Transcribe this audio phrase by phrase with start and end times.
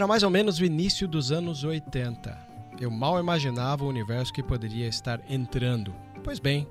[0.00, 2.34] Era mais ou menos o início dos anos 80.
[2.80, 5.94] Eu mal imaginava o universo que poderia estar entrando.
[6.24, 6.66] Pois bem,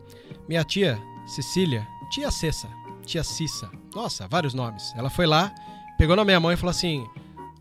[0.47, 2.67] minha tia Cecília, tia Cessa,
[3.05, 4.95] tia Cissa, nossa, vários nomes.
[4.97, 5.53] Ela foi lá,
[5.95, 7.05] pegou na minha mão e falou assim: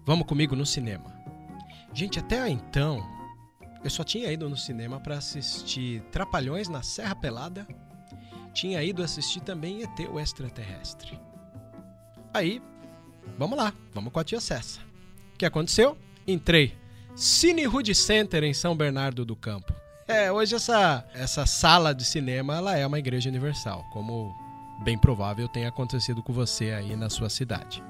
[0.07, 1.15] Vamos comigo no cinema.
[1.93, 3.07] Gente, até então,
[3.85, 7.69] eu só tinha ido no cinema para assistir Trapalhões na Serra Pelada.
[8.55, 11.21] Tinha ido assistir também ET o Extraterrestre.
[12.33, 12.63] Aí,
[13.37, 14.88] vamos lá, vamos com a tia Cessa.
[15.39, 15.97] Que aconteceu?
[16.27, 16.75] Entrei.
[17.15, 19.73] Cine Hood Center em São Bernardo do Campo.
[20.09, 24.35] É, hoje essa, essa sala de cinema ela é uma igreja universal, como
[24.83, 27.83] bem provável tenha acontecido com você aí na sua cidade.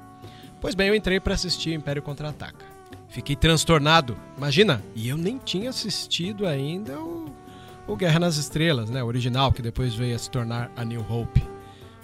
[0.60, 2.66] Pois bem, eu entrei para assistir Império Contra-Ataca.
[3.08, 7.32] Fiquei transtornado, imagina, e eu nem tinha assistido ainda o,
[7.86, 11.04] o Guerra nas Estrelas, né, o original, que depois veio a se tornar a New
[11.08, 11.42] Hope.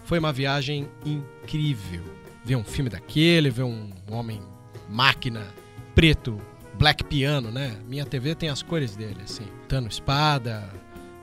[0.05, 2.03] Foi uma viagem incrível.
[2.45, 4.41] Ver um filme daquele, ver um homem
[4.95, 5.43] máquina
[5.93, 6.41] preto,
[6.79, 7.77] black piano, né?
[7.89, 9.47] Minha TV tem as cores dele, assim.
[9.69, 10.71] Tano espada,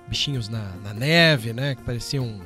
[0.08, 1.76] bichinhos na, na neve, né?
[1.76, 2.42] Que pareciam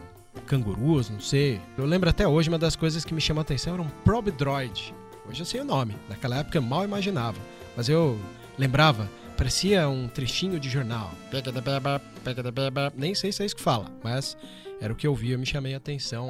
[0.45, 1.59] cangurus, não sei.
[1.75, 4.29] Eu lembro até hoje, uma das coisas que me chamou a atenção era um Probe
[4.29, 4.93] Droid.
[5.27, 5.95] Hoje eu sei o nome.
[6.07, 7.39] Naquela época eu mal imaginava.
[7.75, 8.19] Mas eu
[8.55, 11.11] lembrava, parecia um trechinho de jornal.
[12.95, 14.37] Nem sei se é isso que fala, mas
[14.79, 16.29] era o que eu vi, eu me chamei a atenção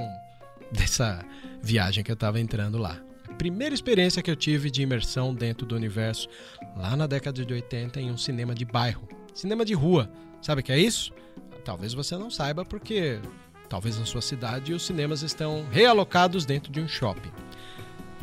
[0.71, 1.23] dessa
[1.61, 2.97] viagem que eu tava entrando lá.
[3.37, 6.27] Primeira experiência que eu tive de imersão dentro do universo,
[6.75, 9.07] lá na década de 80, em um cinema de bairro.
[9.33, 10.09] Cinema de rua.
[10.41, 11.11] Sabe o que é isso?
[11.63, 13.19] Talvez você não saiba, porque
[13.67, 17.31] talvez na sua cidade os cinemas estão realocados dentro de um shopping.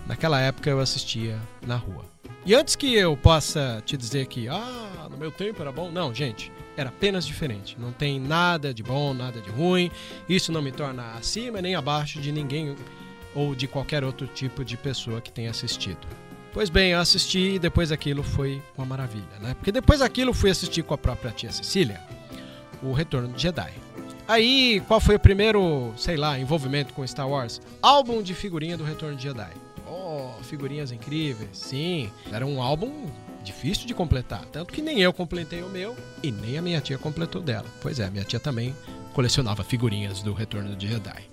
[0.06, 2.04] Naquela época eu assistia na rua.
[2.44, 6.12] E antes que eu possa te dizer que, ah, no meu tempo era bom, não,
[6.12, 7.76] gente, era apenas diferente.
[7.78, 9.90] Não tem nada de bom, nada de ruim.
[10.28, 12.74] Isso não me torna acima nem abaixo de ninguém
[13.34, 16.06] ou de qualquer outro tipo de pessoa que tenha assistido.
[16.52, 19.54] Pois bem, eu assisti e depois aquilo foi uma maravilha, né?
[19.54, 22.00] Porque depois daquilo fui assistir com a própria tia Cecília
[22.82, 23.72] o Retorno de Jedi.
[24.26, 27.60] Aí, qual foi o primeiro, sei lá, envolvimento com Star Wars?
[27.80, 29.50] Álbum de figurinha do Retorno de Jedi.
[29.86, 31.50] Oh, figurinhas incríveis.
[31.52, 33.06] Sim, era um álbum
[33.42, 34.44] difícil de completar.
[34.46, 37.66] Tanto que nem eu completei o meu e nem a minha tia completou dela.
[37.80, 38.74] Pois é, minha tia também
[39.12, 41.28] colecionava figurinhas do Retorno de Jedi.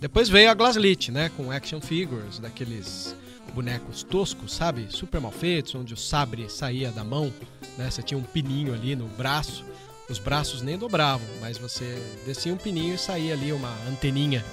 [0.00, 1.30] Depois veio a Glaslit, né?
[1.36, 3.14] Com action figures, daqueles
[3.54, 4.86] bonecos toscos, sabe?
[4.90, 7.32] Super mal feitos, onde o sabre saía da mão,
[7.76, 7.90] né?
[7.90, 9.64] Você tinha um pininho ali no braço.
[10.08, 14.44] Os braços nem dobravam, mas você descia um pininho e saía ali uma anteninha,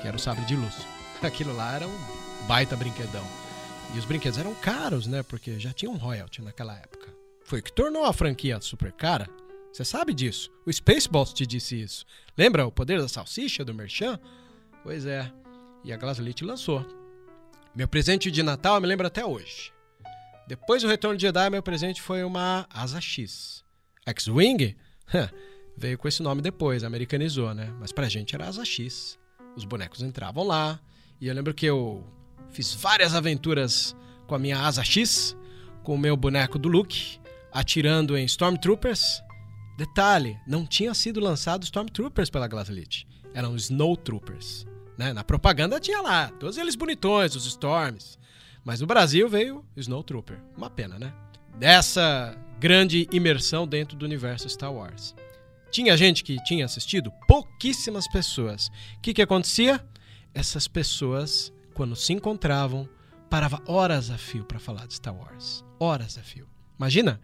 [0.00, 0.74] que era o sabre de luz.
[1.22, 1.98] Aquilo lá era um
[2.46, 3.24] baita brinquedão.
[3.94, 5.22] E os brinquedos eram caros, né?
[5.22, 7.08] Porque já tinha um royalty naquela época.
[7.44, 9.28] Foi o que tornou a franquia super cara.
[9.72, 10.50] Você sabe disso.
[10.66, 12.04] O Spaceballs te disse isso.
[12.36, 14.18] Lembra o poder da salsicha do Merchan?
[14.86, 15.28] Pois é.
[15.82, 16.86] E a Glaslit lançou.
[17.74, 19.72] Meu presente de Natal me lembro até hoje.
[20.46, 23.64] Depois do Retorno de Jedi, meu presente foi uma Asa X.
[24.06, 24.76] X-Wing?
[25.76, 27.74] Veio com esse nome depois, americanizou, né?
[27.80, 29.18] Mas pra gente era Asa X.
[29.56, 30.78] Os bonecos entravam lá.
[31.20, 32.06] E eu lembro que eu
[32.50, 33.96] fiz várias aventuras
[34.28, 35.36] com a minha Asa X,
[35.82, 37.18] com o meu boneco do Luke,
[37.52, 39.20] atirando em Stormtroopers.
[39.76, 43.04] Detalhe, não tinha sido lançado Stormtroopers pela Glaslit.
[43.34, 44.64] Eram Snowtroopers.
[44.96, 45.12] Né?
[45.12, 48.18] Na propaganda tinha lá, todos eles bonitões, os Storms.
[48.64, 50.38] Mas no Brasil veio Snowtrooper.
[50.56, 51.12] Uma pena, né?
[51.56, 55.14] Dessa grande imersão dentro do universo Star Wars.
[55.70, 57.12] Tinha gente que tinha assistido?
[57.28, 58.68] Pouquíssimas pessoas.
[58.96, 59.84] O que, que acontecia?
[60.34, 62.88] Essas pessoas, quando se encontravam,
[63.28, 65.64] parava horas a fio para falar de Star Wars.
[65.78, 66.48] Horas a fio.
[66.78, 67.20] Imagina,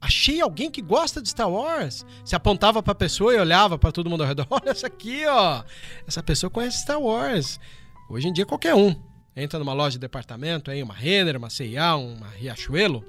[0.00, 2.04] achei alguém que gosta de Star Wars.
[2.24, 4.46] Se apontava para a pessoa e olhava para todo mundo ao redor.
[4.50, 5.62] Olha essa aqui, ó.
[6.06, 7.60] Essa pessoa conhece Star Wars.
[8.08, 8.94] Hoje em dia qualquer um
[9.34, 13.04] entra numa loja de departamento, aí uma Renner, uma C&A, uma Riachuelo,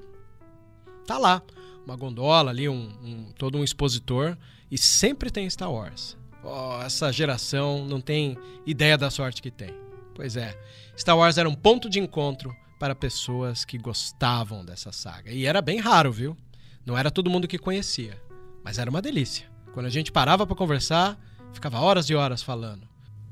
[1.06, 1.42] tá lá
[1.84, 4.36] uma gondola ali, um, um, todo um expositor
[4.70, 6.16] e sempre tem Star Wars.
[6.44, 8.36] Oh, essa geração não tem
[8.66, 9.74] ideia da sorte que tem.
[10.14, 10.56] Pois é,
[10.96, 15.30] Star Wars era um ponto de encontro para pessoas que gostavam dessa saga.
[15.30, 16.36] E era bem raro, viu?
[16.84, 18.20] Não era todo mundo que conhecia,
[18.64, 19.46] mas era uma delícia.
[19.72, 21.18] Quando a gente parava para conversar,
[21.52, 22.88] ficava horas e horas falando.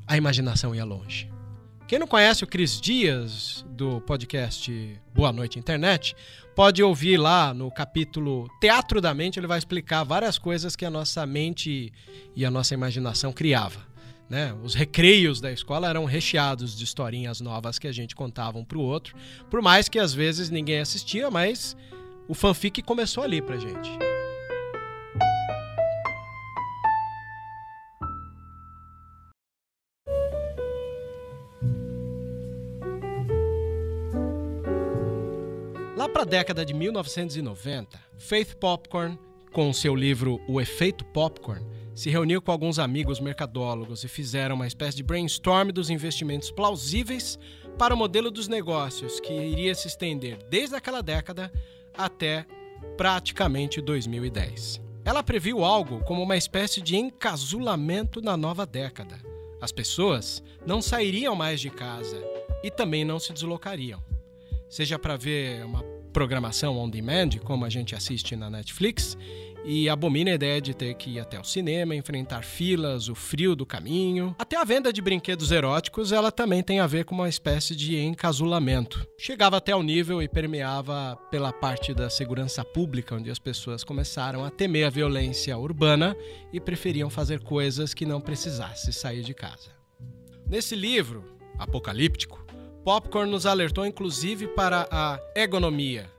[0.07, 1.31] A imaginação ia longe.
[1.89, 6.15] Quem não conhece o Cris Dias, do podcast Boa Noite Internet,
[6.55, 10.91] pode ouvir lá no capítulo Teatro da Mente, ele vai explicar várias coisas que a
[10.91, 11.93] nossa mente
[12.37, 13.81] e a nossa imaginação criava.
[14.29, 14.55] Né?
[14.63, 18.81] Os recreios da escola eram recheados de historinhas novas que a gente contava um pro
[18.81, 19.17] outro,
[19.51, 21.77] por mais que às vezes ninguém assistia, mas
[22.31, 23.91] o fanfic começou ali pra gente.
[35.97, 39.19] Lá para a década de 1990, Faith Popcorn,
[39.53, 41.67] com seu livro O Efeito Popcorn,
[42.01, 47.39] se reuniu com alguns amigos mercadólogos e fizeram uma espécie de brainstorm dos investimentos plausíveis
[47.77, 51.53] para o modelo dos negócios que iria se estender desde aquela década
[51.93, 52.47] até
[52.97, 54.81] praticamente 2010.
[55.05, 59.21] Ela previu algo como uma espécie de encasulamento na nova década.
[59.61, 62.19] As pessoas não sairiam mais de casa
[62.65, 64.03] e também não se deslocariam.
[64.71, 65.83] Seja para ver uma
[66.13, 69.17] programação on demand, como a gente assiste na Netflix,
[69.65, 73.55] e abomina a ideia de ter que ir até o cinema, enfrentar filas, o frio
[73.55, 74.35] do caminho.
[74.39, 77.99] Até a venda de brinquedos eróticos, ela também tem a ver com uma espécie de
[77.99, 79.07] encasulamento.
[79.19, 84.45] Chegava até o nível e permeava pela parte da segurança pública, onde as pessoas começaram
[84.45, 86.17] a temer a violência urbana
[86.53, 89.71] e preferiam fazer coisas que não precisasse sair de casa.
[90.47, 91.25] Nesse livro,
[91.59, 92.40] apocalíptico,
[92.85, 96.11] Popcorn nos alertou inclusive para a egonomia,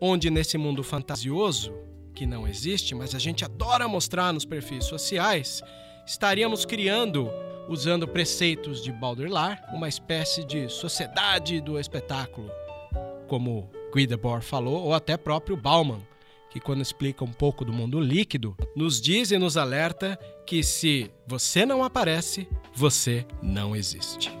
[0.00, 1.72] onde nesse mundo fantasioso
[2.14, 5.62] que não existe, mas a gente adora mostrar nos perfis sociais,
[6.06, 7.30] estaríamos criando,
[7.68, 12.50] usando preceitos de Baudrillard, uma espécie de sociedade do espetáculo,
[13.26, 16.00] como Guy Debord falou, ou até próprio Bauman,
[16.50, 21.10] que quando explica um pouco do mundo líquido, nos diz e nos alerta que se
[21.26, 24.39] você não aparece, você não existe.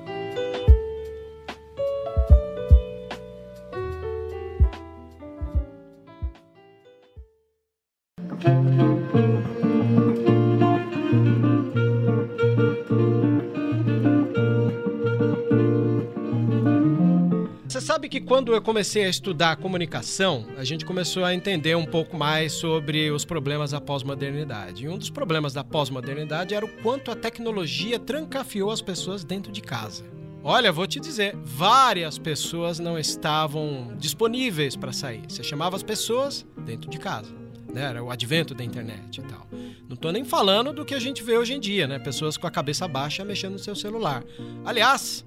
[17.80, 21.86] Você sabe que quando eu comecei a estudar comunicação, a gente começou a entender um
[21.86, 24.84] pouco mais sobre os problemas da pós-modernidade.
[24.84, 29.50] E um dos problemas da pós-modernidade era o quanto a tecnologia trancafiou as pessoas dentro
[29.50, 30.04] de casa.
[30.44, 35.22] Olha, vou te dizer, várias pessoas não estavam disponíveis para sair.
[35.26, 37.39] Você chamava as pessoas dentro de casa.
[37.72, 37.82] Né?
[37.82, 39.46] Era o advento da internet e tal.
[39.88, 41.98] Não estou nem falando do que a gente vê hoje em dia, né?
[41.98, 44.24] Pessoas com a cabeça baixa mexendo no seu celular.
[44.64, 45.24] Aliás,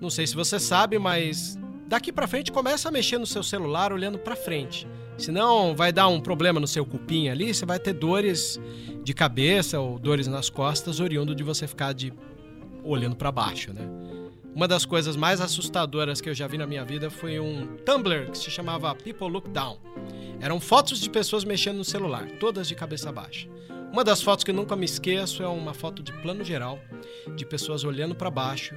[0.00, 3.92] não sei se você sabe, mas daqui para frente começa a mexer no seu celular
[3.92, 4.86] olhando para frente.
[5.16, 8.60] Senão vai dar um problema no seu cupim ali, você vai ter dores
[9.02, 12.12] de cabeça ou dores nas costas oriundo de você ficar de
[12.82, 13.82] olhando para baixo, né?
[14.54, 18.30] Uma das coisas mais assustadoras que eu já vi na minha vida foi um Tumblr
[18.30, 19.78] que se chamava People Look Down.
[20.40, 23.48] Eram fotos de pessoas mexendo no celular, todas de cabeça baixa.
[23.90, 26.78] Uma das fotos que eu nunca me esqueço é uma foto de plano geral,
[27.34, 28.76] de pessoas olhando para baixo,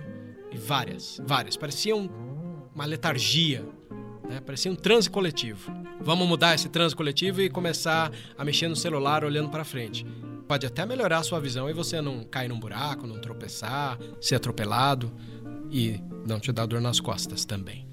[0.52, 1.56] e várias, várias.
[1.56, 3.64] Parecia uma letargia,
[4.28, 4.42] né?
[4.42, 5.72] parecia um transe coletivo.
[6.02, 10.04] Vamos mudar esse transe coletivo e começar a mexer no celular olhando para frente.
[10.48, 14.36] Pode até melhorar a sua visão e você não cair num buraco, não tropeçar, ser
[14.36, 15.12] atropelado
[15.72, 17.88] e não te dar dor nas costas também.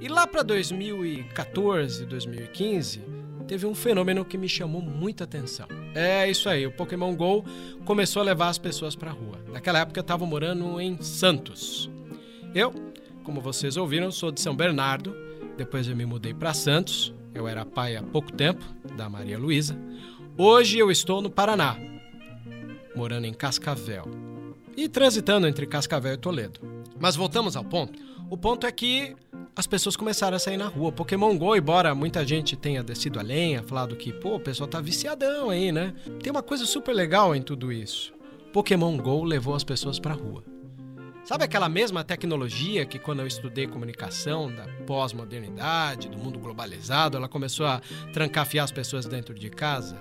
[0.00, 3.00] E lá para 2014, 2015,
[3.46, 5.66] teve um fenômeno que me chamou muita atenção.
[5.94, 7.44] É isso aí, o Pokémon Go
[7.84, 9.38] começou a levar as pessoas para rua.
[9.52, 11.90] Naquela época eu estava morando em Santos.
[12.54, 12.72] Eu,
[13.22, 15.14] como vocês ouviram, sou de São Bernardo.
[15.56, 17.14] Depois eu me mudei para Santos.
[17.32, 18.64] Eu era pai há pouco tempo
[18.96, 19.78] da Maria Luísa.
[20.36, 21.76] Hoje eu estou no Paraná,
[22.94, 24.23] morando em Cascavel
[24.76, 26.60] e transitando entre Cascavel e Toledo.
[26.98, 27.98] Mas voltamos ao ponto.
[28.30, 29.14] O ponto é que
[29.56, 30.90] as pessoas começaram a sair na rua.
[30.90, 34.80] Pokémon Go, embora muita gente tenha descido a lenha, falado que, pô, o pessoal tá
[34.80, 35.94] viciadão aí, né?
[36.22, 38.12] Tem uma coisa super legal em tudo isso.
[38.52, 40.42] Pokémon Go levou as pessoas pra rua.
[41.24, 47.28] Sabe aquela mesma tecnologia que quando eu estudei comunicação da pós-modernidade, do mundo globalizado, ela
[47.28, 47.80] começou a
[48.12, 49.96] trancafiar as pessoas dentro de casa?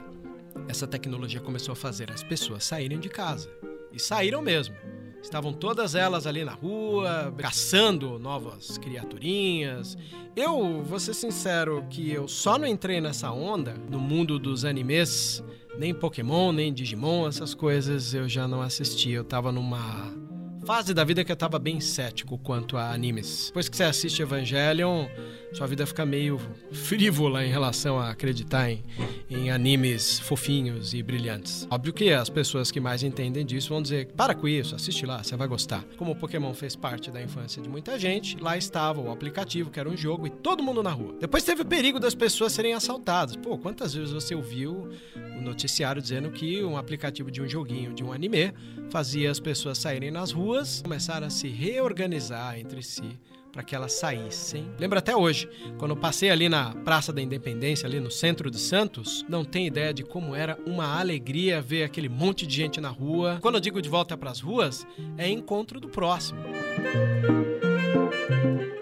[0.68, 3.50] Essa tecnologia começou a fazer as pessoas saírem de casa.
[3.94, 4.76] E saíram mesmo.
[5.22, 9.98] Estavam todas elas ali na rua, caçando novas criaturinhas.
[10.36, 15.42] Eu, vou ser sincero, que eu só não entrei nessa onda no mundo dos animes,
[15.78, 19.12] nem Pokémon, nem Digimon, essas coisas eu já não assisti.
[19.12, 20.12] Eu tava numa
[20.65, 23.48] fase da vida que eu tava bem cético quanto a animes.
[23.48, 25.08] Depois que você assiste Evangelion,
[25.51, 26.39] sua vida fica meio
[26.72, 28.82] frívola em relação a acreditar em,
[29.29, 31.67] em animes fofinhos e brilhantes.
[31.70, 35.22] Óbvio que as pessoas que mais entendem disso vão dizer: para com isso, assiste lá,
[35.22, 35.84] você vai gostar.
[35.98, 39.79] Como o Pokémon fez parte da infância de muita gente, lá estava o aplicativo, que
[39.79, 41.15] era um jogo, e todo mundo na rua.
[41.20, 43.36] Depois teve o perigo das pessoas serem assaltadas.
[43.36, 44.89] Pô, quantas vezes você ouviu
[45.38, 48.54] o noticiário dizendo que um aplicativo de um joguinho, de um anime,
[48.90, 53.20] fazia as pessoas saírem nas ruas, começaram a se reorganizar entre si
[53.54, 54.68] para que elas saíssem.
[54.80, 55.48] Lembro até hoje,
[55.78, 59.94] quando passei ali na Praça da Independência, ali no centro de Santos, não tem ideia
[59.94, 63.38] de como era uma alegria ver aquele monte de gente na rua.
[63.42, 64.88] Quando eu digo de volta para as ruas,
[65.20, 66.42] é encontro do próximo.
[68.70, 68.73] O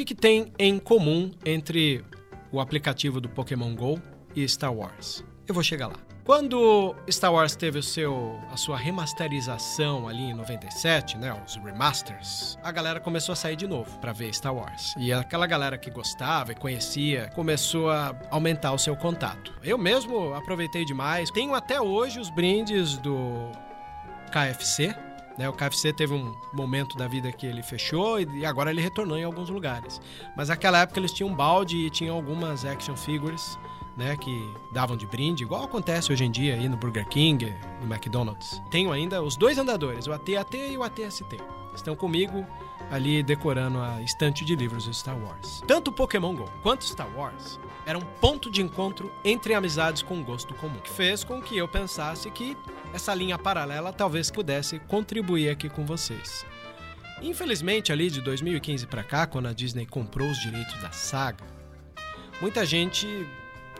[0.00, 2.04] que, que tem em comum entre
[2.50, 4.00] o aplicativo do Pokémon Go
[4.34, 5.24] e Star Wars?
[5.46, 5.96] Eu vou chegar lá.
[6.24, 12.56] Quando Star Wars teve o seu, a sua remasterização ali em 97, né, os remasters,
[12.62, 14.94] a galera começou a sair de novo para ver Star Wars.
[14.96, 19.52] E aquela galera que gostava e conhecia começou a aumentar o seu contato.
[19.62, 21.30] Eu mesmo aproveitei demais.
[21.30, 23.50] Tenho até hoje os brindes do
[24.30, 24.94] KFC,
[25.38, 25.48] né?
[25.48, 29.24] O KFC teve um momento da vida que ele fechou e agora ele retornou em
[29.24, 30.00] alguns lugares.
[30.36, 33.58] Mas naquela época eles tinham balde e tinham algumas action figures
[34.00, 37.86] né, que davam de brinde, igual acontece hoje em dia aí no Burger King, no
[37.86, 38.60] McDonald's.
[38.70, 41.36] Tenho ainda os dois andadores, o AT-AT e o AT-ST.
[41.74, 42.46] Estão comigo
[42.90, 45.62] ali decorando a estante de livros do Star Wars.
[45.66, 50.54] Tanto Pokémon Go quanto Star Wars eram um ponto de encontro entre amizades com gosto
[50.54, 52.56] comum, que fez com que eu pensasse que
[52.94, 56.46] essa linha paralela talvez pudesse contribuir aqui com vocês.
[57.20, 61.44] Infelizmente, ali de 2015 para cá, quando a Disney comprou os direitos da saga,
[62.40, 63.06] muita gente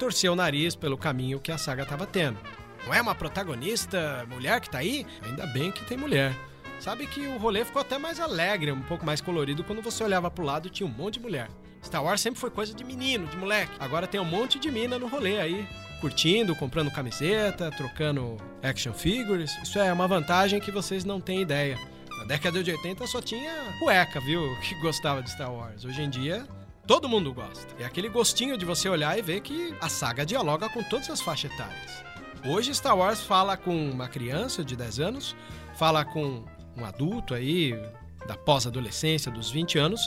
[0.01, 2.39] torceu o nariz pelo caminho que a saga estava tendo.
[2.87, 5.07] Não é uma protagonista mulher que tá aí?
[5.23, 6.35] Ainda bem que tem mulher.
[6.81, 10.31] Sabe que o rolê ficou até mais alegre, um pouco mais colorido quando você olhava
[10.31, 11.51] pro lado e tinha um monte de mulher.
[11.85, 13.73] Star Wars sempre foi coisa de menino, de moleque.
[13.79, 15.69] Agora tem um monte de mina no rolê aí,
[16.01, 19.55] curtindo, comprando camiseta, trocando action figures.
[19.63, 21.79] Isso é uma vantagem que vocês não têm ideia.
[22.21, 25.85] Na década de 80 só tinha cueca, viu, que gostava de Star Wars.
[25.85, 26.47] Hoje em dia
[26.91, 27.73] todo mundo gosta.
[27.79, 31.21] É aquele gostinho de você olhar e ver que a saga dialoga com todas as
[31.21, 32.03] faixas etárias.
[32.45, 35.37] Hoje Star Wars fala com uma criança de 10 anos,
[35.77, 36.43] fala com
[36.77, 37.81] um adulto aí
[38.27, 40.01] da pós-adolescência, dos 20 anos,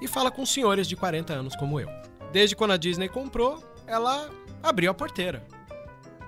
[0.00, 1.88] e fala com senhores de 40 anos como eu.
[2.30, 4.30] Desde quando a Disney comprou, ela
[4.62, 5.44] abriu a porteira.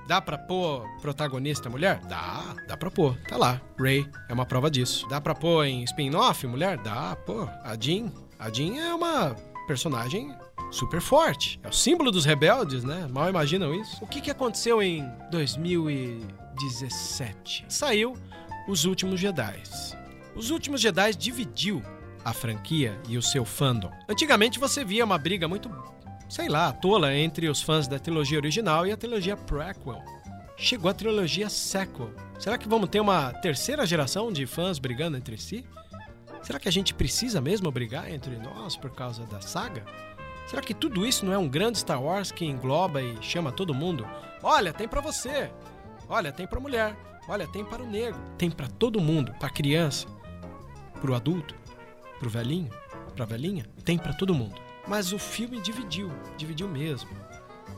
[0.08, 2.00] Dá pra pôr protagonista mulher?
[2.08, 3.16] Dá, dá pra pôr.
[3.28, 3.60] Tá lá.
[3.78, 5.06] Ray é uma prova disso.
[5.08, 6.76] Dá pra pôr em spin-off mulher?
[6.78, 7.48] Dá, pô.
[7.62, 8.10] A Jean.
[8.36, 9.36] A Jean é uma
[9.72, 10.34] personagem
[10.70, 11.58] super forte.
[11.62, 13.08] É o símbolo dos rebeldes, né?
[13.10, 14.04] Mal imaginam isso.
[14.04, 17.64] O que, que aconteceu em 2017?
[17.70, 18.14] Saiu
[18.68, 19.62] Os Últimos Jedi.
[20.36, 21.82] Os Últimos Jedi dividiu
[22.22, 23.90] a franquia e o seu fandom.
[24.06, 25.70] Antigamente você via uma briga muito,
[26.28, 30.02] sei lá, tola entre os fãs da trilogia original e a trilogia prequel.
[30.54, 32.10] Chegou a trilogia sequel.
[32.38, 35.64] Será que vamos ter uma terceira geração de fãs brigando entre si?
[36.42, 39.84] Será que a gente precisa mesmo brigar entre nós por causa da saga?
[40.46, 43.72] Será que tudo isso não é um grande Star Wars que engloba e chama todo
[43.72, 44.06] mundo?
[44.42, 45.50] Olha, tem para você.
[46.08, 46.96] Olha, tem para mulher.
[47.28, 48.20] Olha, tem para o negro.
[48.36, 50.08] Tem para todo mundo, para criança,
[51.00, 51.54] para o adulto,
[52.18, 52.70] para o velhinho,
[53.14, 53.64] para a velhinha.
[53.84, 54.60] Tem para todo mundo.
[54.86, 57.10] Mas o filme dividiu, dividiu mesmo.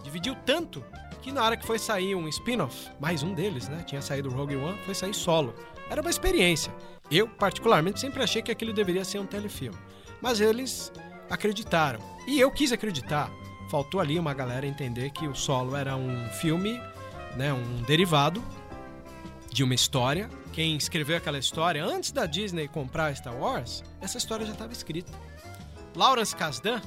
[0.02, 0.82] Dividiu tanto
[1.24, 3.82] que na hora que foi sair um spin-off, mais um deles, né?
[3.86, 5.54] Tinha saído Rogue One, foi sair solo.
[5.88, 6.70] Era uma experiência.
[7.10, 9.78] Eu, particularmente, sempre achei que aquilo deveria ser um telefilme.
[10.20, 10.92] Mas eles
[11.30, 11.98] acreditaram.
[12.26, 13.30] E eu quis acreditar.
[13.70, 16.78] Faltou ali uma galera entender que o solo era um filme,
[17.36, 18.44] né, um derivado
[19.50, 20.28] de uma história.
[20.52, 25.10] Quem escreveu aquela história antes da Disney comprar Star Wars, essa história já estava escrita.
[25.96, 26.82] Lawrence Kasdan,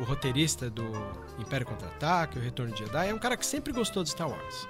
[0.00, 0.90] o roteirista do
[1.38, 4.66] Império Contra-Ataque, O Retorno de Jedi, é um cara que sempre gostou de Star Wars.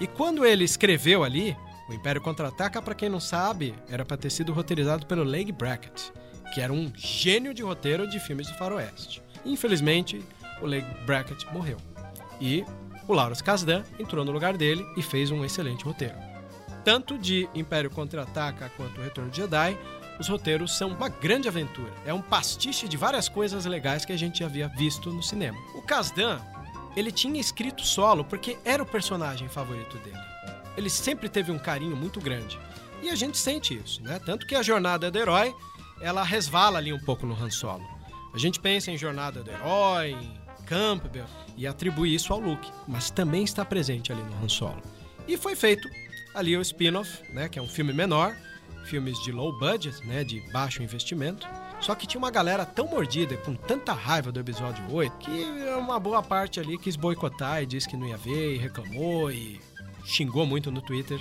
[0.00, 1.56] E quando ele escreveu ali,
[1.88, 6.12] o Império Contra-Ataca, para quem não sabe, era para ter sido roteirizado pelo Leigh Brackett,
[6.52, 9.22] que era um gênio de roteiro de filmes do faroeste.
[9.44, 10.22] Infelizmente,
[10.60, 11.76] o Leigh Brackett morreu.
[12.40, 12.64] E
[13.06, 16.16] o Lawrence Kasdan entrou no lugar dele e fez um excelente roteiro.
[16.84, 19.78] Tanto de Império Contra-Ataca quanto Retorno de Jedi,
[20.18, 21.92] os roteiros são uma grande aventura.
[22.04, 25.58] É um pastiche de várias coisas legais que a gente havia visto no cinema.
[25.74, 26.40] O Kasdan,
[26.96, 30.32] ele tinha escrito solo porque era o personagem favorito dele
[30.76, 32.58] ele sempre teve um carinho muito grande.
[33.02, 34.20] E a gente sente isso, né?
[34.24, 35.54] Tanto que a jornada do herói,
[36.00, 37.84] ela resvala ali um pouco no Han Solo.
[38.32, 41.26] A gente pensa em jornada do herói, em Campbell,
[41.56, 44.82] e atribui isso ao Luke, mas também está presente ali no Han Solo.
[45.26, 45.88] E foi feito
[46.34, 48.34] ali o spin-off, né, que é um filme menor,
[48.84, 51.46] filmes de low budget, né, de baixo investimento.
[51.80, 55.44] Só que tinha uma galera tão mordida, com tanta raiva do episódio 8, que
[55.76, 59.60] uma boa parte ali quis boicotar e disse que não ia ver, e reclamou e
[60.04, 61.20] xingou muito no Twitter.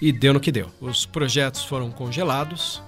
[0.00, 0.70] E deu no que deu.
[0.80, 2.82] Os projetos foram congelados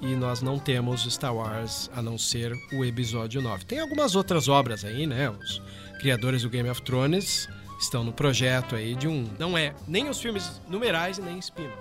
[0.00, 3.64] e nós não temos Star Wars a não ser o episódio 9.
[3.64, 5.30] Tem algumas outras obras aí, né?
[5.30, 5.62] Os
[6.00, 9.28] criadores do Game of Thrones estão no projeto aí de um.
[9.38, 11.76] Não é nem os filmes numerais e nem spin-off.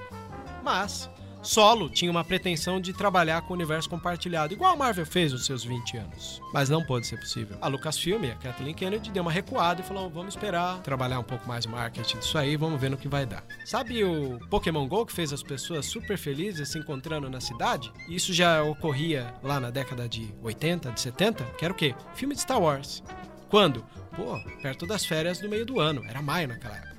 [0.64, 1.10] Mas
[1.42, 5.46] Solo tinha uma pretensão de trabalhar com o universo compartilhado, igual a Marvel fez nos
[5.46, 6.40] seus 20 anos.
[6.54, 7.58] Mas não pôde ser possível.
[7.60, 11.48] A Lucasfilm, a Kathleen Kennedy, deu uma recuada e falou: vamos esperar, trabalhar um pouco
[11.48, 13.44] mais marketing disso aí, vamos ver no que vai dar.
[13.66, 17.92] Sabe o Pokémon GO que fez as pessoas super felizes se encontrando na cidade?
[18.08, 21.96] Isso já ocorria lá na década de 80, de 70, que era o quê?
[22.14, 23.02] Filme de Star Wars.
[23.50, 23.84] Quando?
[24.16, 26.96] Pô, perto das férias do meio do ano, era maio naquela época.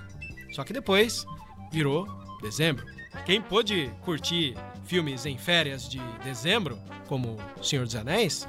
[0.53, 1.25] Só que depois
[1.71, 2.07] virou
[2.43, 2.85] dezembro.
[3.25, 4.55] Quem pôde curtir
[4.85, 8.49] filmes em férias de dezembro, como Senhor dos Anéis,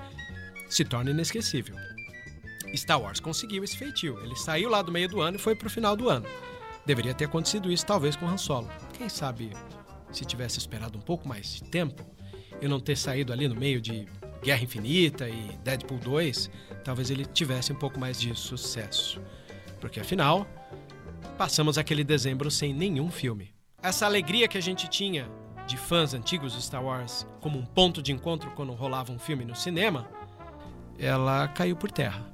[0.70, 1.76] se torna inesquecível.
[2.76, 4.20] Star Wars conseguiu esse feitio.
[4.24, 6.26] Ele saiu lá do meio do ano e foi pro final do ano.
[6.86, 8.70] Deveria ter acontecido isso talvez com Han Solo.
[8.98, 9.52] Quem sabe
[10.12, 12.04] se tivesse esperado um pouco mais de tempo
[12.62, 14.08] e não ter saído ali no meio de
[14.42, 16.50] Guerra Infinita e Deadpool 2,
[16.84, 19.22] talvez ele tivesse um pouco mais de sucesso.
[19.80, 20.48] Porque afinal,
[21.38, 23.53] passamos aquele dezembro sem nenhum filme.
[23.84, 25.30] Essa alegria que a gente tinha
[25.68, 29.44] de fãs antigos de Star Wars como um ponto de encontro quando rolava um filme
[29.44, 30.08] no cinema,
[30.98, 32.26] ela caiu por terra.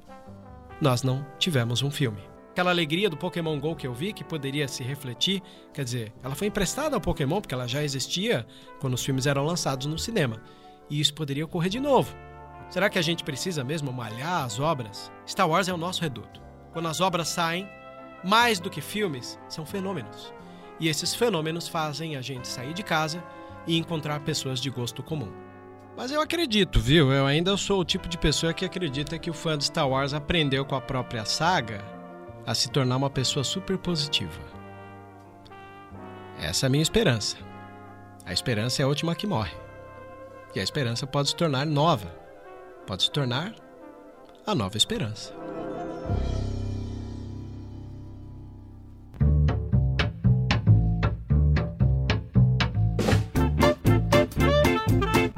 [0.80, 2.22] Nós não tivemos um filme.
[2.52, 5.42] Aquela alegria do Pokémon GO que eu vi, que poderia se refletir,
[5.74, 8.46] quer dizer, ela foi emprestada ao Pokémon porque ela já existia
[8.78, 10.40] quando os filmes eram lançados no cinema.
[10.88, 12.14] E isso poderia ocorrer de novo.
[12.68, 15.10] Será que a gente precisa mesmo malhar as obras?
[15.26, 16.40] Star Wars é o nosso reduto.
[16.72, 17.68] Quando as obras saem,
[18.22, 20.32] mais do que filmes, são fenômenos.
[20.80, 23.22] E esses fenômenos fazem a gente sair de casa
[23.66, 25.30] e encontrar pessoas de gosto comum.
[25.96, 27.12] Mas eu acredito, viu?
[27.12, 30.14] Eu ainda sou o tipo de pessoa que acredita que o fã de Star Wars
[30.14, 31.84] aprendeu com a própria saga
[32.46, 34.40] a se tornar uma pessoa super positiva.
[36.40, 37.36] Essa é a minha esperança.
[38.24, 39.54] A esperança é a última que morre.
[40.54, 42.08] E a esperança pode se tornar nova.
[42.86, 43.54] Pode se tornar
[44.46, 45.34] a nova esperança.